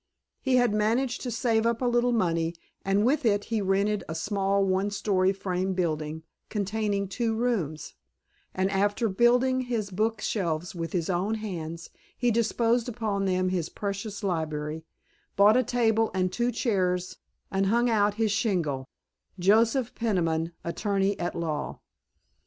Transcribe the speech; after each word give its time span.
He 0.41 0.55
had 0.55 0.73
managed 0.73 1.21
to 1.21 1.29
save 1.29 1.63
up 1.67 1.79
a 1.79 1.85
little 1.85 2.11
money, 2.11 2.55
and 2.83 3.05
with 3.05 3.23
it 3.23 3.43
he 3.43 3.61
rented 3.61 4.03
a 4.09 4.15
small 4.15 4.65
one 4.65 4.89
story 4.89 5.31
frame 5.31 5.73
building 5.73 6.23
containing 6.49 7.07
two 7.07 7.35
rooms, 7.35 7.93
and 8.51 8.71
after 8.71 9.07
building 9.07 9.61
his 9.61 9.91
book 9.91 10.19
shelves 10.19 10.73
with 10.73 10.91
his 10.91 11.07
own 11.07 11.35
hands 11.35 11.91
he 12.17 12.31
disposed 12.31 12.89
upon 12.89 13.25
them 13.25 13.49
his 13.49 13.69
precious 13.69 14.23
library, 14.23 14.87
bought 15.35 15.55
a 15.55 15.61
table 15.63 16.09
and 16.15 16.33
two 16.33 16.51
chairs, 16.51 17.17
and 17.51 17.67
hung 17.67 17.87
out 17.87 18.15
his 18.15 18.31
shingle, 18.31 18.87
"Joseph 19.37 19.93
Peniman, 19.93 20.51
Attorney 20.63 21.13
at 21.19 21.35
Law." 21.35 21.79